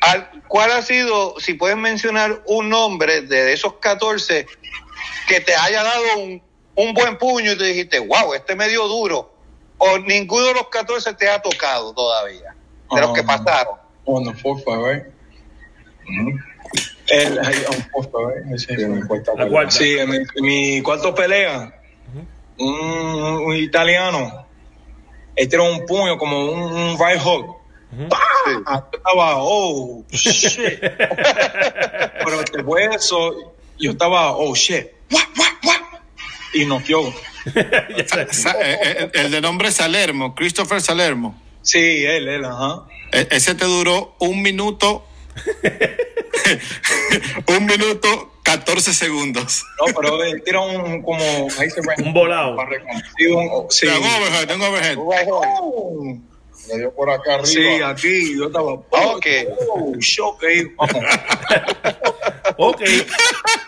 [0.03, 4.47] Al- ¿Cuál ha sido, si puedes mencionar un nombre de esos 14
[5.29, 6.43] que te haya dado un,
[6.75, 9.33] un buen puño y te dijiste, wow, este me dio duro?
[9.79, 12.55] O ninguno de los 14 te ha tocado todavía,
[12.95, 13.27] de los que Ah.
[13.27, 13.75] pasaron.
[14.05, 15.16] On the fourth fight, right?
[17.09, 17.39] El,
[17.93, 18.55] fourth fight, right?
[18.55, 18.83] Ese Sí,
[19.37, 19.71] La cuarta.
[19.71, 21.73] Sí, en mi, en mi cuarto pelea,
[22.59, 22.75] un,
[23.47, 24.47] un italiano,
[25.37, 27.57] él tiró un puño como un, un right hook.
[28.93, 30.81] Estaba, oh, shit.
[30.81, 34.87] Pero después de eso, yo estaba, oh, shit.
[35.11, 36.01] ¡Wah, wah, wah!
[36.55, 37.13] Y noqueó.
[37.47, 41.41] Eh, eh, el de nombre Salermo, Christopher Salermo.
[41.63, 42.83] Sí, él, él, ajá.
[43.13, 45.07] E- Ese te duró un minuto.
[47.49, 49.65] un minuto 14 segundos.
[49.79, 51.23] No, pero él tiró un, como,
[51.59, 52.57] ahí se Un volado.
[53.17, 53.87] Sí, un- sí.
[53.87, 54.97] Tengo overhead, tengo overhead.
[54.99, 56.19] Oh.
[56.69, 57.47] Me dio por acá arriba.
[57.47, 58.73] Sí, aquí yo estaba.
[58.73, 59.27] Ok.
[59.71, 60.63] Oh, shock ahí.
[62.59, 62.81] Ok.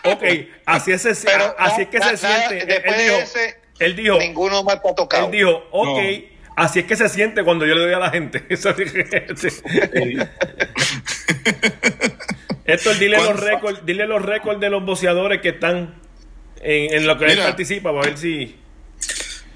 [0.05, 0.23] Ok.
[0.65, 2.59] Así es, así Pero es que na- se siente.
[2.61, 5.25] Él- después él de dijo, ese, él dijo, ninguno más te ha tocado.
[5.25, 5.99] él dijo, ok.
[5.99, 6.39] No.
[6.55, 8.43] Así es que se siente cuando yo le doy a la gente.
[8.49, 9.27] Eso dije,
[12.65, 15.95] Héctor, dile los récords, dile los récords de los boxeadores que están
[16.61, 18.55] en, en lo que él participa para ver si.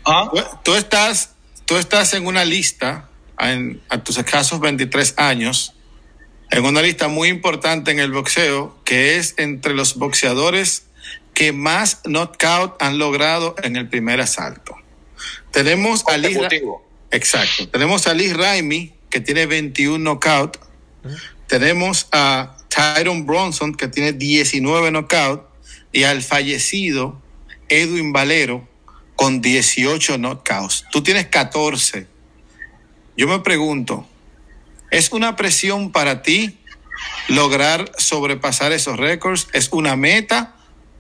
[0.06, 0.30] Ah,
[0.64, 5.76] Tú- estás, tú estás en una lista, en, a tus escasos 23 años,
[6.50, 10.88] en una lista muy importante en el boxeo, que es entre los boxeadores
[11.34, 14.76] que más knockout han logrado en el primer asalto.
[15.52, 16.86] Tenemos a Consecutivo.
[17.12, 17.70] Exacto.
[17.70, 20.58] Tenemos a Lee Raimi, que tiene 21 knockout.
[21.54, 25.44] Tenemos a Tyron Bronson, que tiene 19 knockout.
[25.92, 27.22] Y al fallecido
[27.70, 28.68] Edwin Valero,
[29.16, 30.86] con 18 knockouts.
[30.92, 32.08] Tú tienes 14.
[33.16, 34.08] Yo me pregunto,
[34.90, 36.58] ¿es una presión para ti
[37.28, 39.48] lograr sobrepasar esos récords?
[39.54, 40.56] ¿Es una meta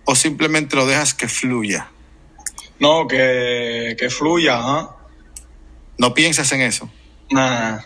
[0.05, 1.89] o simplemente lo dejas que fluya?
[2.77, 4.97] no, que, que fluya, ajá.
[5.97, 6.91] ¿No piensas en eso?
[7.31, 7.79] Nah.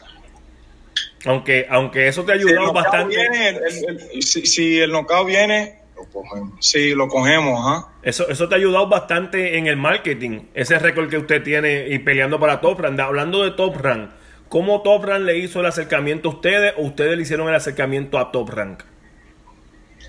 [1.28, 3.16] Aunque, aunque eso te ha ayudado bastante.
[3.18, 6.54] viene, el- el- el- si, si el knockout viene, Lo cogemos.
[6.60, 7.86] sí, lo cogemos.
[8.04, 10.42] Eso, eso te ha ayudado bastante en el marketing.
[10.54, 13.00] Ese récord que usted tiene y peleando para Top Rank.
[13.00, 14.12] Hablando de Top Rank,
[14.50, 18.18] ¿cómo Top Rank le hizo el acercamiento a ustedes o ustedes le hicieron el acercamiento
[18.18, 18.84] a Top Rank?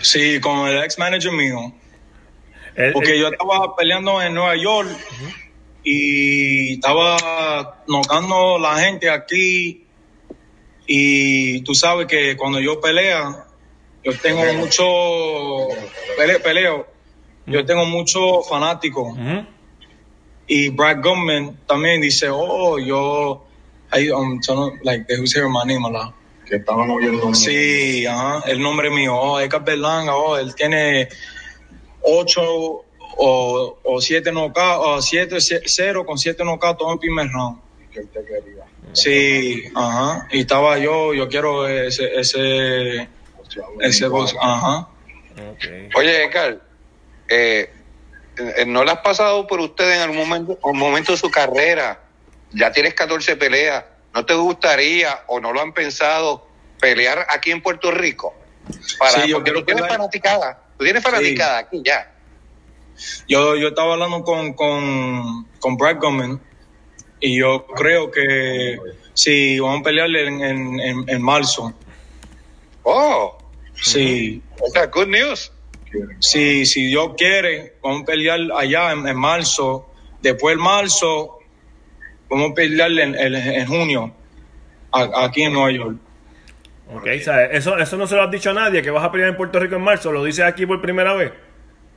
[0.01, 1.73] Sí, con el ex manager mío.
[2.75, 4.89] Él- Porque él- yo estaba peleando en Nueva York
[5.83, 9.85] y estaba nocando la gente aquí.
[10.85, 13.45] Y tú sabes que cuando yo pelea,
[14.03, 14.83] yo tengo mucho
[16.17, 16.87] pele- peleo.
[17.45, 19.17] Yo tengo muchos fanáticos.
[20.47, 23.45] Y Brad Gumman también dice, oh, yo,
[23.93, 26.13] I, um, turn- like, they was hearing my name a lot.
[26.45, 27.33] Que estaban oyendo.
[27.33, 31.07] Sí, ajá, el nombre mío, oh, Edgar Berlanga, oh, él tiene
[32.03, 32.41] ocho
[33.15, 37.27] o, o siete knockouts, o siete, ce- cero con siete knockouts todo en el primer
[37.29, 37.59] round.
[37.91, 38.63] Que él te quería.
[38.93, 43.07] Sí, ajá, y estaba yo, yo quiero ese, ese,
[43.81, 44.87] ese box, ajá.
[45.51, 45.95] Ok.
[45.95, 46.61] Oye, Edgar,
[47.29, 47.71] eh,
[48.37, 52.01] eh, ¿no le has pasado por usted en algún momento, un momento de su carrera?
[52.51, 53.85] Ya tienes 14 peleas.
[54.13, 56.45] ¿no te gustaría o no lo han pensado
[56.79, 58.35] pelear aquí en Puerto Rico?
[58.99, 60.61] Para, Sí, yo porque quiero tú tienes fanaticada.
[60.77, 62.11] Tú tienes fanaticada aquí ya.
[63.27, 66.41] Yo, yo estaba hablando con, con, con Brad Gumman
[67.19, 68.77] y yo creo que
[69.13, 71.73] sí, vamos a pelear en, en, en, en marzo.
[72.83, 73.37] Oh,
[73.83, 75.51] Sí, sea, good news.
[76.19, 79.89] sí, si Dios quiere, vamos a pelear allá en, en marzo.
[80.21, 81.39] Después de marzo,
[82.29, 84.13] vamos a pelear en, junio,
[84.91, 85.97] aquí en Nueva York.
[86.95, 89.11] Ok, o sea, eso, eso no se lo has dicho a nadie, que vas a
[89.11, 91.31] pelear en Puerto Rico en marzo, lo dices aquí por primera vez.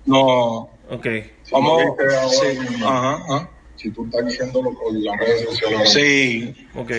[0.07, 1.07] No, Ok,
[1.51, 1.83] vamos.
[2.31, 3.51] Sí, ajá, ajá.
[3.75, 5.93] Si tú estás diciéndolo por las redes sociales.
[5.93, 6.91] Sí, ok.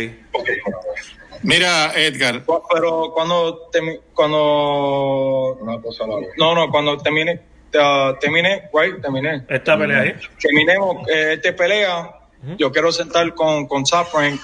[1.44, 6.30] Mira, Edgar, pero cuando termi- cuando Una cosa a la vez.
[6.38, 7.40] no no cuando termine
[7.76, 10.16] uh, termine right terminé Esta pelea ahí.
[10.40, 12.12] terminemos eh, esta pelea
[12.58, 13.84] yo quiero sentar con con
[14.14, 14.40] Rank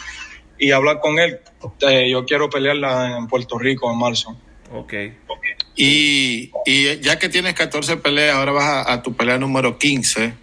[0.67, 1.39] y hablar con él
[1.81, 4.37] Eh, yo quiero pelearla en Puerto Rico en marzo
[4.71, 4.93] Ok.
[5.75, 10.33] y, y ya que tienes 14 peleas, ahora vas a, a tu pelea número 15.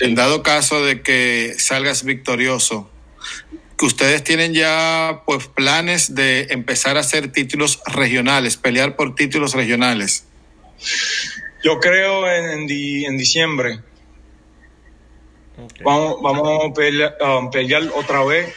[0.00, 2.90] En dado caso de que salgas victorioso,
[3.78, 9.54] que ustedes tienen ya pues planes de empezar a hacer títulos regionales, pelear por títulos
[9.54, 10.26] regionales.
[11.64, 13.80] yo creo en en, di- en diciembre
[15.84, 18.52] vamos vamos a pelear, um, pelear otra vez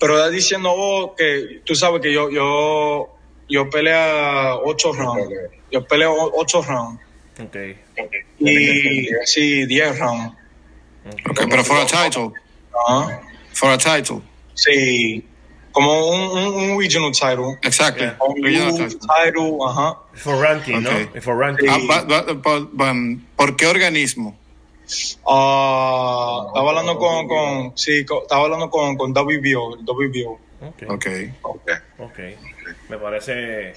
[0.00, 3.08] pero estás diciendo vos que tú sabes que yo yo
[3.48, 5.28] yo peleo ocho rounds
[5.70, 7.00] yo peleo ocho rounds
[7.38, 7.56] Ok.
[8.40, 10.34] y sí 10 rounds
[11.30, 12.30] Okay, pero for a title,
[12.86, 13.20] Ajá.
[13.54, 14.20] for a title,
[14.54, 15.24] Sí,
[15.72, 17.56] como un, un, un regional title.
[17.62, 18.04] exactly.
[18.04, 18.16] Yeah.
[18.20, 19.58] Un Regional title, title.
[19.66, 19.98] ajá.
[20.14, 21.14] For ranking, Ok.
[21.14, 21.22] ¿no?
[21.22, 21.68] For ranking.
[21.70, 22.94] Ah, ba- ba- ba- ba-
[23.36, 24.38] ¿Por qué organismo?
[25.26, 30.38] Ah, estaba hablando con, con sí, estaba hablando con, con WBO, el WBO.
[30.62, 30.82] Ok.
[30.88, 31.06] Ok.
[31.42, 31.70] Ok.
[31.98, 32.18] Ok.
[32.88, 33.74] Me parece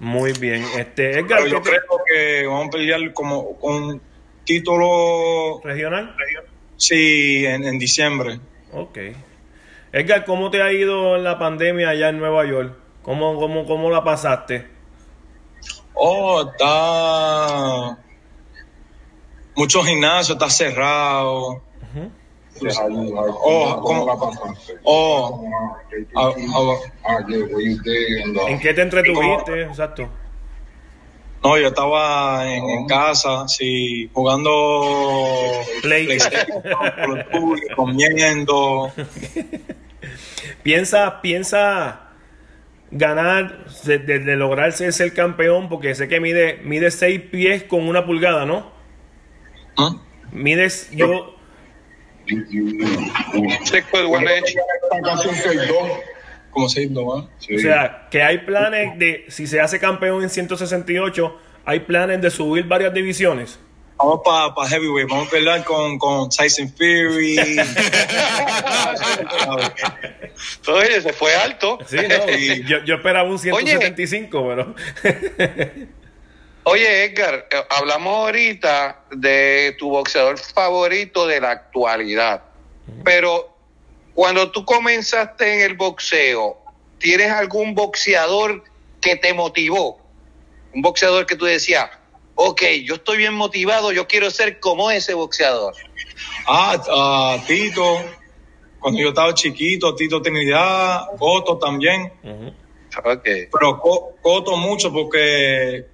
[0.00, 0.64] muy bien.
[0.76, 4.00] Este, Edgar, Pero yo ¿qué te- creo que vamos a pelear como un
[4.44, 6.14] título, regional.
[6.76, 8.40] sí, en, en diciembre.
[8.72, 8.98] Ok.
[9.92, 12.74] Edgar, ¿cómo te ha ido en la pandemia allá en Nueva York?
[13.02, 14.66] ¿Cómo, cómo, cómo la pasaste?
[15.94, 17.98] Oh, está...
[19.58, 21.60] Muchos gimnasios, está cerrado.
[24.84, 25.42] Oh,
[28.48, 29.62] ¿En qué te entretuviste?
[29.62, 30.08] Exacto.
[31.42, 34.80] No, yo estaba en, en casa, sí, jugando
[35.82, 36.06] Play.
[36.06, 36.62] PlayStation,
[37.76, 38.92] comiendo.
[40.62, 42.00] Piensa, piensa
[42.90, 47.86] ganar, de, de- de lograrse ser campeón, porque sé que mide, mide 6 pies con
[47.88, 48.77] una pulgada, ¿no?
[49.78, 49.96] ¿Ah?
[50.32, 51.34] Mides, yo,
[52.28, 52.44] one
[55.02, 56.00] casi un 6'2".
[56.50, 57.28] Como se dice, ¿no?
[57.38, 57.56] Sí.
[57.56, 62.30] o sea, que hay planes de, si se hace campeón en 168, hay planes de
[62.30, 63.58] subir varias divisiones.
[63.96, 67.36] Vamos para heavyweight, vamos a pelear con, con Tyson Fury.
[70.68, 71.78] Oye, se fue alto.
[71.86, 72.26] Sí, no,
[72.68, 74.74] yo, yo esperaba un 175, pero...
[76.70, 82.42] Oye, Edgar, eh, hablamos ahorita de tu boxeador favorito de la actualidad.
[83.04, 83.56] Pero
[84.12, 86.58] cuando tú comenzaste en el boxeo,
[86.98, 88.64] ¿tienes algún boxeador
[89.00, 89.98] que te motivó?
[90.74, 91.88] Un boxeador que tú decías,
[92.34, 95.72] ok, yo estoy bien motivado, yo quiero ser como ese boxeador.
[96.46, 97.98] ah, ah, Tito,
[98.78, 102.12] cuando yo estaba chiquito, Tito Trinidad, Coto también.
[102.22, 102.48] Ujú.
[103.10, 103.24] Ok.
[103.52, 105.86] Pero Co- Coto mucho porque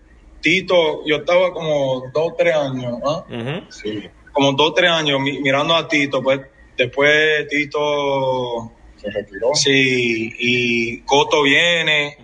[0.44, 3.24] Tito, yo estaba como dos, tres años, ¿ah?
[3.70, 6.38] Sí, como dos, tres años mi- mirando a Tito, pues
[6.76, 9.54] después Tito, se retiró.
[9.54, 12.18] sí, y Coto viene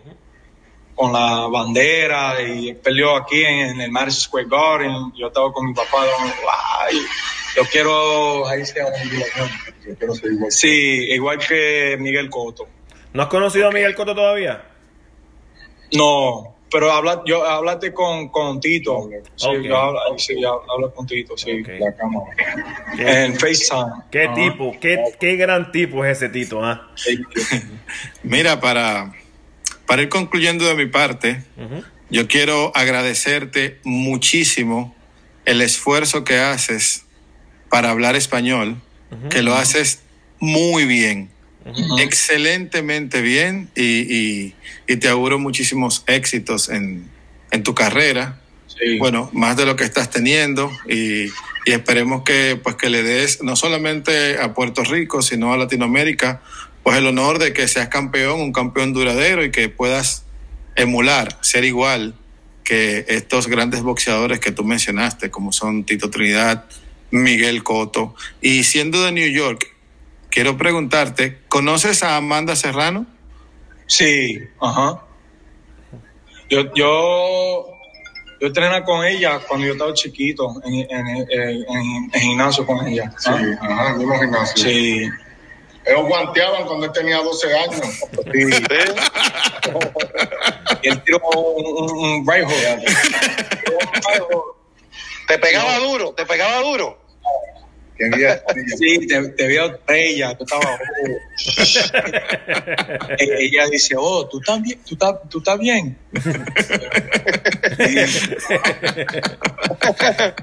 [0.94, 5.66] con la bandera y peleó aquí en, en el Madison Square Garden, yo estaba con
[5.68, 6.04] mi papá,
[6.82, 6.96] "Ay,
[7.56, 8.90] yo quiero, ahí se llama,
[9.86, 10.52] Yo quiero ser igual.
[10.52, 10.68] sí,
[11.10, 12.68] igual que Miguel Coto.
[13.14, 14.62] ¿No has conocido a Miguel Cotto todavía?
[15.94, 19.62] No, pero habla, yo hablaste con, con Tito, sí, Ok.
[19.62, 21.62] yo hablo, sí, yo hablo con Tito, sí.
[21.78, 22.30] La cámara.
[22.96, 23.92] ¿Qué, en FaceTime.
[24.10, 26.90] qué tipo, qué, qué gran tipo es ese Tito, ¿ah?
[28.22, 29.12] Mira, para,
[29.86, 31.42] para ir concluyendo de mi parte,
[32.10, 34.94] yo quiero agradecerte muchísimo
[35.44, 37.04] el esfuerzo que haces
[37.68, 38.80] para hablar español,
[39.30, 40.02] que lo haces
[40.38, 41.30] muy bien,
[41.98, 44.54] excelentemente bien y, y-
[44.86, 47.08] y te auguro muchísimos éxitos en,
[47.50, 48.40] en tu carrera.
[48.66, 48.98] Sí.
[48.98, 51.24] Bueno, más de lo que estás teniendo y,
[51.66, 56.42] y esperemos que pues que le des no solamente a Puerto Rico, sino a Latinoamérica
[56.82, 60.24] pues el honor de que seas campeón, un campeón duradero y que puedas
[60.76, 62.14] emular, ser igual
[62.64, 66.64] que estos grandes boxeadores que tú mencionaste, como son Tito Trinidad,
[67.10, 68.14] Miguel Coto.
[68.40, 69.66] Y siendo de New York,
[70.30, 73.06] quiero preguntarte, ¿conoces a Amanda Serrano?
[73.86, 75.02] Sí, ajá.
[76.48, 77.66] Yo, yo,
[78.40, 83.12] yo entrené con ella cuando yo estaba chiquito, en, en, en, en gimnasio con ella.
[83.18, 84.64] Sí, ajá, en el mismo gimnasio.
[84.64, 85.08] Sí.
[85.84, 87.80] Ellos guanteaban cuando él tenía 12 años.
[88.32, 88.40] Sí.
[90.82, 92.56] y él tiró un, un, un right hook.
[95.26, 96.99] Te pegaba duro, te pegaba duro.
[98.78, 100.80] Sí, te, te veo estrella, tú estabas.
[103.18, 105.96] E- Ella dice, oh, tú estás bien, tú estás, tú estás bien.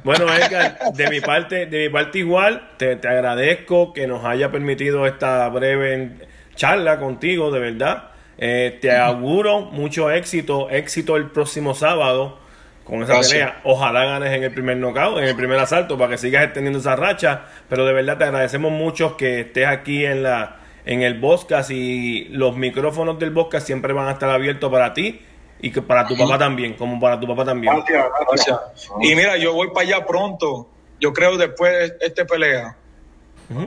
[0.04, 4.52] Bueno, Edgar, de mi parte, de mi parte igual, te, te agradezco que nos haya
[4.52, 6.12] permitido esta breve
[6.56, 8.12] charla contigo, de verdad.
[8.38, 12.40] Eh, te auguro mucho éxito, éxito el próximo sábado
[12.88, 13.32] con esa Gracias.
[13.34, 13.62] pelea.
[13.64, 16.96] Ojalá ganes en el primer knockout, en el primer asalto, para que sigas extendiendo esa
[16.96, 17.42] racha.
[17.70, 22.30] Pero de verdad te agradecemos mucho que estés aquí en la en el podcast y
[22.30, 25.22] los micrófonos del podcast siempre van a estar abiertos para ti
[25.60, 27.74] y que para tu papá también, como para tu papá también.
[27.76, 28.58] Gracias, gracias.
[28.58, 28.92] Gracias.
[29.02, 30.70] Y mira, yo voy para allá pronto.
[31.00, 32.78] Yo creo después de esta pelea.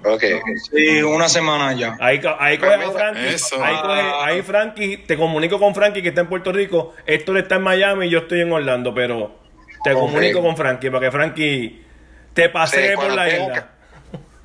[0.05, 0.23] Ok.
[0.71, 1.97] Sí, una semana ya.
[2.01, 3.29] Ahí, ahí coge a Frankie.
[3.29, 3.63] Eso.
[3.65, 6.95] Ahí, coge- ahí Frankie, te comunico con Frankie que está en Puerto Rico.
[7.07, 9.39] Héctor está en Miami y yo estoy en Orlando, pero
[9.83, 11.87] te comunico con Frankie para que Frankie
[12.35, 13.71] te pasee Sí, por la isla.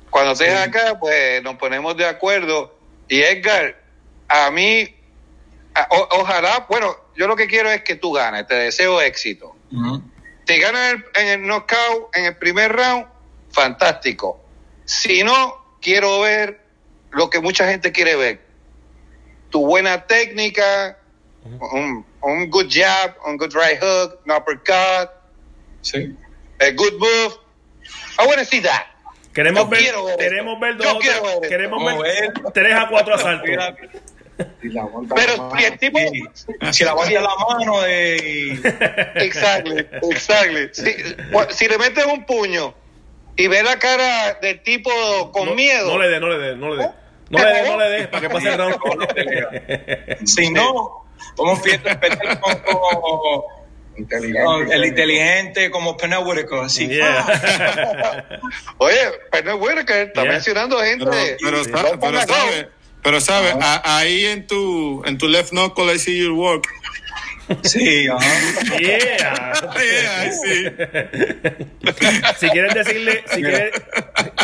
[0.08, 2.74] Cuando estés acá, pues nos ponemos de acuerdo.
[3.08, 3.76] Y Edgar,
[4.28, 4.88] a mí,
[5.74, 9.54] a- o- ojalá, bueno, yo lo que quiero es que tú ganes, te deseo éxito.
[10.46, 13.04] Si ganas el- en el knockout en el primer round,
[13.50, 14.42] fantástico.
[14.86, 16.60] Si no, quiero ver
[17.10, 18.40] lo que mucha gente quiere ver.
[19.50, 20.98] Tu buena técnica,
[21.44, 25.10] un, un good jab, un good right hook, un uppercut,
[25.82, 26.16] Sí.
[26.60, 27.34] a good move.
[28.18, 28.86] I want to see that.
[29.32, 33.14] Queremos Yo ver, queremos ver dos Yo o quiero tres- queremos ver tres a cuatro
[33.14, 33.48] asaltos.
[33.48, 33.76] Mira,
[34.62, 35.98] Y la aguanta Pero si el tipo...
[35.98, 38.52] y si la guardia la mano de.
[39.16, 40.68] Exactly, exactly.
[40.72, 40.94] Si,
[41.32, 42.74] cu- si le metes un puño
[43.36, 44.90] y ve la cara del tipo
[45.32, 46.90] con No- miedo, No le dé, no le dé, no le dé.
[47.28, 48.76] No le dé, no le dé, para que pase el round.
[50.26, 51.04] Si no,
[51.36, 53.42] vamos a con, con-
[53.98, 54.74] Inteligente.
[54.74, 56.58] el inteligente como Pernell Whitaker.
[56.60, 56.86] Así.
[56.86, 58.40] Yeah.
[58.78, 58.96] oye,
[59.32, 60.32] Pernell Whitaker está Yeah.
[60.32, 61.06] mencionando gente.
[61.06, 62.68] Pero, pero, sabe- pero sabe,
[63.02, 66.66] pero sabe, a- ahí en tu, en tu left knuckle, I see your work.
[67.62, 68.78] Sí, ajá.
[68.78, 69.52] Yeah.
[69.76, 70.70] Yeah, see.
[72.38, 73.70] Si quieres decirle, si quieres,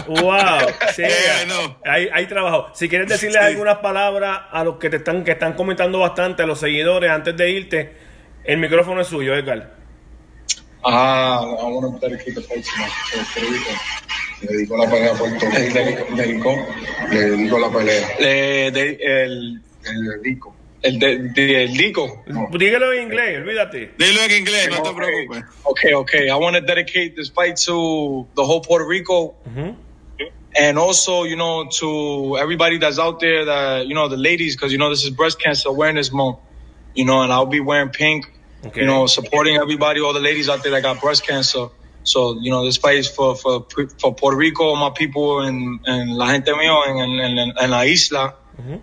[0.06, 0.60] wow,
[0.94, 1.76] sí, Yeah, know.
[1.84, 2.70] hay, hay trabajo.
[2.74, 6.46] Si quieres decirle algunas palabras a los que te están, que están comentando bastante, a
[6.46, 7.92] los seguidores, antes de irte,
[8.44, 9.74] el micrófono es suyo, Edgar.
[10.84, 13.70] Ah, I want to dedicate the fight to Rico.
[14.42, 16.14] Le dedico la pelea a Puerto Rico.
[16.14, 16.66] Le dedico,
[17.10, 18.08] le dedico la pelea.
[18.18, 20.51] Eh, de- el, Le dedico.
[20.82, 22.22] El, de, de- el Lico.
[22.50, 23.92] Dígalo en inglés, olvídate.
[23.98, 24.96] Dilo en inglés, no te Ok.
[24.96, 25.44] preocupes.
[25.64, 26.28] Okay, okay.
[26.30, 29.76] I want to dedicate this fight to the whole Puerto Rico Ujú.
[30.56, 34.72] and also, you know, to everybody that's out there that, you know, the ladies, because,
[34.72, 36.38] you know, this is breast cancer awareness month,
[36.94, 38.26] you know, and I'll be wearing pink,
[38.66, 38.80] Okay.
[38.82, 41.68] you know, supporting everybody, all the ladies out there that got breast cancer.
[42.04, 43.64] So, you know, this fight is for, for,
[44.00, 47.82] for Puerto Rico, my people, and, and la gente mío and, en, en, en la
[47.86, 48.34] isla.
[48.58, 48.80] Ujú.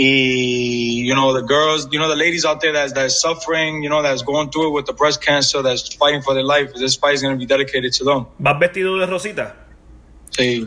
[0.00, 3.88] Y, you know, the girls, you know, the ladies out there that's, that's suffering, you
[3.90, 6.72] know, that's going through it with the breast cancer, that's fighting for their life.
[6.74, 8.26] This fight is going to be dedicated to them.
[8.38, 9.56] ¿Vas vestido de rosita?
[10.30, 10.64] Sí.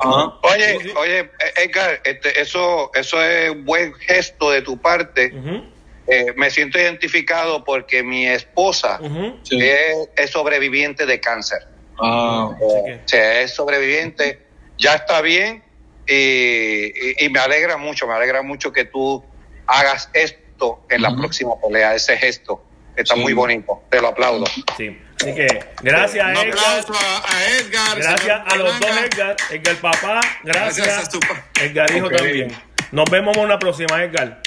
[0.00, 0.38] Ajá.
[0.44, 5.32] Oye, oye, Edgar, este, eso, eso es un buen gesto de tu parte.
[5.34, 5.64] Ujú,
[6.06, 9.00] Eh, me siento identificado porque mi esposa.
[9.42, 9.58] Sí.
[9.60, 11.58] es, es sobreviviente de cáncer.
[12.00, 12.64] Ah, que-
[12.94, 14.40] O sea, es sobreviviente,
[14.78, 15.62] ya está bien
[16.14, 19.24] y, y- me alegra mucho, me alegra mucho que tú
[19.66, 22.64] hagas esto en la próxima pelea, ese gesto.
[22.96, 23.20] Está Sí.
[23.20, 24.44] muy bonito, te lo aplaudo.
[24.76, 24.98] Sí.
[25.20, 25.46] Así que,
[25.82, 26.48] gracias, Un Edgar.
[26.48, 27.96] aplauso a, a Edgar.
[27.98, 28.90] Gracias a los dos.
[28.90, 29.36] Edgar.
[29.50, 30.86] Edgar papá, gracias.
[30.86, 32.52] Gracias a pa- Edgar hijo también.
[32.90, 34.40] Nos vemos en una próxima, Edgar.